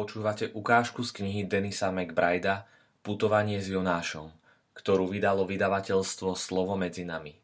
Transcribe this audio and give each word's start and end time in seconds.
Počúvate 0.00 0.48
ukážku 0.56 1.04
z 1.04 1.12
knihy 1.20 1.44
Denisa 1.44 1.92
McBrida 1.92 2.64
Putovanie 3.04 3.60
s 3.60 3.68
Jonášom, 3.68 4.32
ktorú 4.72 5.12
vydalo 5.12 5.44
vydavateľstvo 5.44 6.32
Slovo 6.40 6.72
medzi 6.72 7.04
nami. 7.04 7.36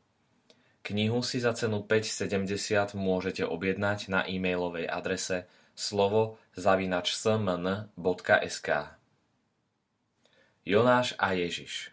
Knihu 0.80 1.20
si 1.20 1.36
za 1.36 1.52
cenu 1.52 1.84
5,70 1.84 2.96
môžete 2.96 3.44
objednať 3.44 4.08
na 4.08 4.24
e-mailovej 4.24 4.88
adrese 4.88 5.44
slovo 5.76 6.40
zavinač 6.56 7.12
smn.sk 7.12 8.68
Jonáš 10.64 11.12
a 11.20 11.36
Ježiš 11.36 11.92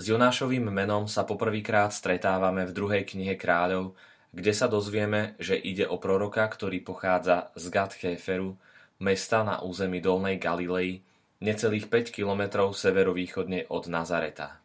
S 0.00 0.04
Jonášovým 0.16 0.64
menom 0.72 1.12
sa 1.12 1.28
poprvýkrát 1.28 1.92
stretávame 1.92 2.64
v 2.64 2.72
druhej 2.72 3.04
knihe 3.04 3.36
kráľov, 3.36 4.00
kde 4.32 4.52
sa 4.56 4.64
dozvieme, 4.64 5.36
že 5.36 5.60
ide 5.60 5.84
o 5.84 6.00
proroka, 6.00 6.48
ktorý 6.48 6.80
pochádza 6.80 7.52
z 7.52 7.64
Gad 7.68 7.92
Kéferu, 7.92 8.56
mesta 8.96 9.44
na 9.44 9.60
území 9.60 10.00
Dolnej 10.00 10.40
Galilei, 10.40 11.04
necelých 11.44 11.92
5 11.92 12.16
kilometrov 12.16 12.72
severovýchodne 12.72 13.68
od 13.68 13.92
Nazareta. 13.92 14.56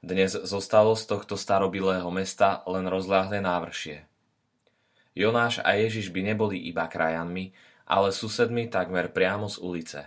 Dnes 0.00 0.32
zostalo 0.32 0.96
z 0.96 1.04
tohto 1.08 1.36
starobilého 1.36 2.08
mesta 2.08 2.64
len 2.64 2.88
rozláhle 2.88 3.40
návršie. 3.44 4.04
Jonáš 5.12 5.60
a 5.60 5.76
Ježiš 5.76 6.08
by 6.08 6.34
neboli 6.34 6.56
iba 6.56 6.88
krajanmi, 6.88 7.52
ale 7.84 8.16
susedmi 8.16 8.68
takmer 8.72 9.12
priamo 9.12 9.48
z 9.48 9.56
ulice. 9.60 10.00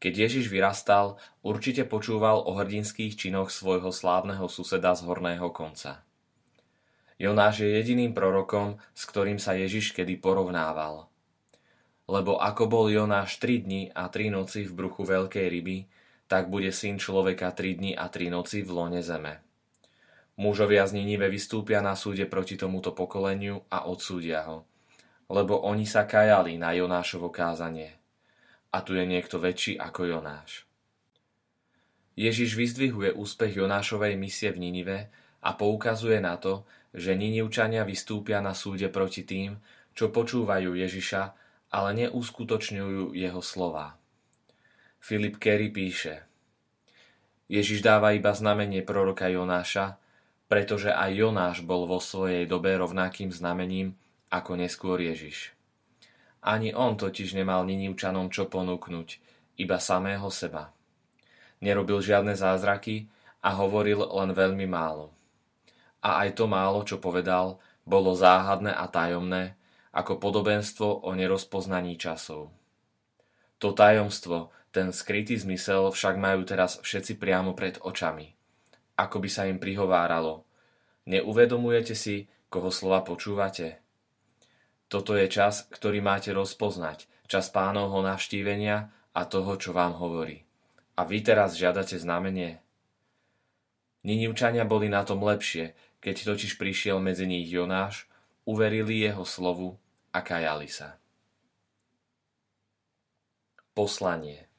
Keď 0.00 0.14
Ježiš 0.16 0.46
vyrastal, 0.48 1.20
určite 1.44 1.84
počúval 1.84 2.40
o 2.40 2.56
hrdinských 2.56 3.18
činoch 3.18 3.52
svojho 3.52 3.92
slávneho 3.92 4.48
suseda 4.48 4.96
z 4.96 5.04
horného 5.04 5.50
konca. 5.52 6.00
Jonáš 7.20 7.66
je 7.66 7.76
jediným 7.76 8.16
prorokom, 8.16 8.80
s 8.96 9.04
ktorým 9.04 9.36
sa 9.36 9.58
Ježiš 9.58 9.92
kedy 9.92 10.22
porovnával– 10.22 11.04
lebo 12.10 12.42
ako 12.42 12.66
bol 12.66 12.86
Jonáš 12.90 13.38
3 13.38 13.70
dni 13.70 13.82
a 13.94 14.10
3 14.10 14.34
noci 14.34 14.66
v 14.66 14.74
bruchu 14.74 15.06
veľkej 15.06 15.46
ryby, 15.46 15.86
tak 16.26 16.50
bude 16.50 16.74
syn 16.74 16.98
človeka 16.98 17.54
3 17.54 17.78
dni 17.78 17.92
a 17.94 18.10
3 18.10 18.34
noci 18.34 18.66
v 18.66 18.70
lone 18.74 18.98
zeme. 18.98 19.38
Mužovia 20.34 20.90
z 20.90 20.98
Ninive 20.98 21.30
vystúpia 21.30 21.78
na 21.78 21.94
súde 21.94 22.26
proti 22.26 22.58
tomuto 22.58 22.90
pokoleniu 22.90 23.62
a 23.70 23.86
odsúdia 23.86 24.42
ho, 24.50 24.66
lebo 25.30 25.62
oni 25.62 25.86
sa 25.86 26.02
kajali 26.02 26.58
na 26.58 26.74
Jonášovo 26.74 27.30
kázanie. 27.30 27.94
A 28.74 28.82
tu 28.82 28.98
je 28.98 29.06
niekto 29.06 29.38
väčší 29.38 29.78
ako 29.78 30.10
Jonáš. 30.10 30.66
Ježiš 32.18 32.58
vyzdvihuje 32.58 33.14
úspech 33.14 33.54
Jonášovej 33.54 34.18
misie 34.18 34.50
v 34.50 34.66
Ninive 34.66 34.98
a 35.46 35.54
poukazuje 35.54 36.18
na 36.18 36.34
to, 36.42 36.66
že 36.90 37.14
Ninivčania 37.14 37.86
vystúpia 37.86 38.42
na 38.42 38.50
súde 38.50 38.90
proti 38.90 39.22
tým, 39.22 39.62
čo 39.94 40.10
počúvajú 40.10 40.74
Ježiša 40.74 41.22
ale 41.70 41.90
neuskutočňujú 42.06 43.14
jeho 43.14 43.42
slova. 43.42 43.94
Filip 45.00 45.40
Kerry 45.40 45.72
píše 45.72 46.26
Ježiš 47.50 47.82
dáva 47.82 48.14
iba 48.14 48.30
znamenie 48.30 48.84
proroka 48.86 49.26
Jonáša, 49.26 49.98
pretože 50.46 50.90
aj 50.90 51.10
Jonáš 51.14 51.58
bol 51.66 51.86
vo 51.86 51.98
svojej 52.02 52.46
dobe 52.46 52.74
rovnakým 52.74 53.30
znamením 53.34 53.98
ako 54.30 54.58
neskôr 54.58 54.98
Ježiš. 55.02 55.54
Ani 56.42 56.70
on 56.72 56.94
totiž 56.94 57.34
nemal 57.34 57.66
Ninivčanom 57.66 58.30
čo 58.30 58.46
ponúknuť, 58.46 59.08
iba 59.58 59.76
samého 59.82 60.30
seba. 60.30 60.72
Nerobil 61.60 62.00
žiadne 62.00 62.32
zázraky 62.38 63.10
a 63.44 63.52
hovoril 63.60 64.00
len 64.00 64.32
veľmi 64.32 64.64
málo. 64.64 65.12
A 66.00 66.24
aj 66.24 66.40
to 66.40 66.48
málo, 66.48 66.80
čo 66.86 66.96
povedal, 66.96 67.60
bolo 67.84 68.16
záhadné 68.16 68.72
a 68.72 68.88
tajomné, 68.88 69.59
ako 69.90 70.22
podobenstvo 70.22 71.02
o 71.02 71.10
nerozpoznaní 71.18 71.98
časov. 71.98 72.54
To 73.60 73.76
tajomstvo, 73.76 74.54
ten 74.70 74.94
skrytý 74.94 75.36
zmysel 75.36 75.90
však 75.90 76.16
majú 76.16 76.46
teraz 76.46 76.78
všetci 76.80 77.18
priamo 77.18 77.52
pred 77.52 77.76
očami. 77.82 78.32
Ako 78.96 79.20
by 79.20 79.28
sa 79.28 79.44
im 79.50 79.58
prihováralo. 79.58 80.46
Neuvedomujete 81.10 81.92
si, 81.98 82.30
koho 82.48 82.70
slova 82.70 83.02
počúvate? 83.02 83.82
Toto 84.88 85.18
je 85.18 85.26
čas, 85.26 85.66
ktorý 85.70 86.02
máte 86.02 86.30
rozpoznať, 86.32 87.10
čas 87.26 87.50
pánovho 87.50 88.00
navštívenia 88.02 88.90
a 89.14 89.20
toho, 89.26 89.58
čo 89.58 89.74
vám 89.74 89.98
hovorí. 89.98 90.46
A 90.96 91.06
vy 91.06 91.22
teraz 91.22 91.58
žiadate 91.58 91.98
znamenie? 91.98 92.62
Ninivčania 94.06 94.64
boli 94.64 94.88
na 94.88 95.04
tom 95.04 95.20
lepšie, 95.20 95.76
keď 96.00 96.32
totiž 96.32 96.56
prišiel 96.56 96.96
medzi 97.02 97.28
nich 97.28 97.46
Jonáš, 97.52 98.08
uverili 98.48 99.04
jeho 99.04 99.28
slovu 99.28 99.76
a 100.10 100.18
kajali 100.20 100.66
sa. 100.66 100.98
Poslanie 103.70 104.50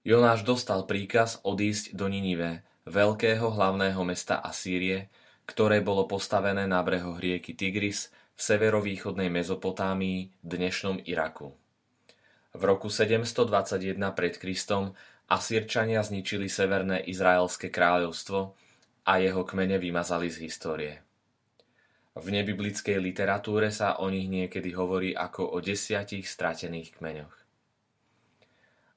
Jonáš 0.00 0.48
dostal 0.48 0.88
príkaz 0.88 1.40
odísť 1.44 1.92
do 1.92 2.08
Ninive, 2.08 2.64
veľkého 2.88 3.52
hlavného 3.52 4.00
mesta 4.04 4.40
Asýrie, 4.40 5.12
ktoré 5.44 5.84
bolo 5.84 6.08
postavené 6.08 6.64
na 6.64 6.80
brehoch 6.80 7.20
rieky 7.20 7.52
Tigris 7.52 8.08
v 8.32 8.40
severovýchodnej 8.40 9.28
Mezopotámii, 9.28 10.40
dnešnom 10.40 11.04
Iraku. 11.04 11.52
V 12.56 12.62
roku 12.64 12.88
721 12.88 14.00
pred 14.16 14.40
Kristom 14.40 14.96
Asýrčania 15.28 16.00
zničili 16.02 16.48
severné 16.48 17.04
izraelské 17.06 17.68
kráľovstvo 17.68 18.56
a 19.04 19.12
jeho 19.20 19.42
kmene 19.44 19.76
vymazali 19.76 20.26
z 20.32 20.48
histórie. 20.48 21.09
V 22.18 22.26
nebiblickej 22.26 22.98
literatúre 22.98 23.70
sa 23.70 24.02
o 24.02 24.10
nich 24.10 24.26
niekedy 24.26 24.74
hovorí 24.74 25.14
ako 25.14 25.54
o 25.54 25.62
desiatich 25.62 26.26
stratených 26.26 26.98
kmeňoch. 26.98 27.36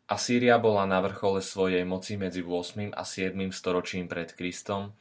Asýria 0.10 0.58
bola 0.58 0.90
na 0.90 0.98
vrchole 0.98 1.46
svojej 1.46 1.86
moci 1.86 2.18
medzi 2.18 2.42
8. 2.42 2.90
a 2.90 3.06
7. 3.06 3.38
storočím 3.54 4.10
pred 4.10 4.34
Kristom 4.34 4.98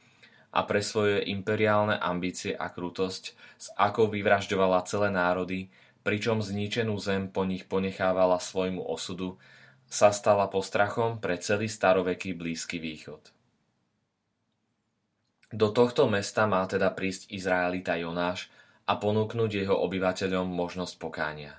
a 0.53 0.61
pre 0.61 0.85
svoje 0.85 1.25
imperiálne 1.25 1.97
ambície 1.97 2.53
a 2.53 2.69
krutosť, 2.69 3.23
s 3.57 3.67
akou 3.73 4.05
vyvražďovala 4.05 4.85
celé 4.85 5.09
národy, 5.09 5.73
pričom 6.05 6.37
zničenú 6.37 6.93
zem 7.01 7.33
po 7.33 7.41
nich 7.49 7.65
ponechávala 7.65 8.37
svojmu 8.37 8.85
osudu, 8.85 9.41
sa 9.89 10.13
stala 10.13 10.45
postrachom 10.53 11.17
pre 11.17 11.41
celý 11.41 11.65
staroveký 11.65 12.37
Blízky 12.37 12.77
východ. 12.77 13.33
Do 15.53 15.69
tohto 15.69 16.09
mesta 16.09 16.49
má 16.49 16.65
teda 16.65 16.89
prísť 16.89 17.29
Izraelita 17.29 17.93
Jonáš 17.93 18.49
a 18.89 18.97
ponúknuť 18.97 19.53
jeho 19.53 19.77
obyvateľom 19.85 20.49
možnosť 20.49 20.97
pokánia. 20.97 21.53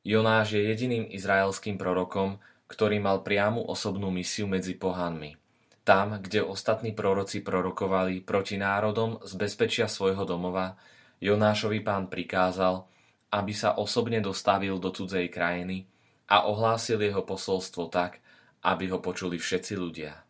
Jonáš 0.00 0.56
je 0.56 0.64
jediným 0.64 1.04
izraelským 1.12 1.76
prorokom, 1.76 2.40
ktorý 2.72 3.04
mal 3.04 3.20
priamu 3.20 3.60
osobnú 3.68 4.08
misiu 4.08 4.48
medzi 4.48 4.80
pohanmi. 4.80 5.36
Tam, 5.84 6.16
kde 6.16 6.40
ostatní 6.40 6.96
proroci 6.96 7.44
prorokovali 7.44 8.24
proti 8.24 8.56
národom 8.56 9.20
z 9.20 9.36
bezpečia 9.36 9.84
svojho 9.84 10.24
domova, 10.24 10.72
Jonášovi 11.20 11.84
pán 11.84 12.08
prikázal, 12.08 12.82
aby 13.28 13.52
sa 13.52 13.76
osobne 13.76 14.24
dostavil 14.24 14.80
do 14.80 14.88
cudzej 14.88 15.28
krajiny 15.28 15.84
a 16.32 16.48
ohlásil 16.48 16.96
jeho 16.96 17.22
posolstvo 17.22 17.92
tak, 17.92 18.24
aby 18.64 18.88
ho 18.88 19.04
počuli 19.04 19.36
všetci 19.36 19.74
ľudia. 19.76 20.25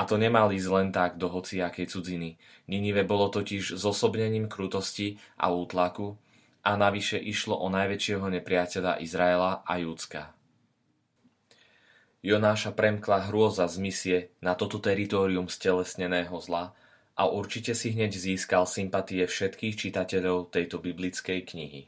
A 0.00 0.08
to 0.08 0.16
nemal 0.16 0.48
ísť 0.48 0.68
len 0.72 0.88
tak 0.96 1.20
do 1.20 1.28
hociakej 1.28 1.92
cudziny. 1.92 2.40
Ninive 2.72 3.04
bolo 3.04 3.28
totiž 3.28 3.76
zosobnením 3.76 4.48
krutosti 4.48 5.20
a 5.36 5.52
útlaku 5.52 6.16
a 6.64 6.72
navyše 6.72 7.20
išlo 7.20 7.60
o 7.60 7.68
najväčšieho 7.68 8.24
nepriateľa 8.40 9.04
Izraela 9.04 9.60
a 9.60 9.76
Júcka. 9.76 10.32
Jonáša 12.24 12.72
premkla 12.72 13.28
hrôza 13.28 13.68
z 13.68 13.76
misie 13.76 14.18
na 14.40 14.56
toto 14.56 14.80
teritorium 14.80 15.52
stelesneného 15.52 16.36
zla 16.40 16.72
a 17.16 17.28
určite 17.28 17.76
si 17.76 17.92
hneď 17.92 18.16
získal 18.16 18.64
sympatie 18.64 19.24
všetkých 19.28 19.76
čitateľov 19.76 20.48
tejto 20.48 20.80
biblickej 20.80 21.44
knihy. 21.44 21.82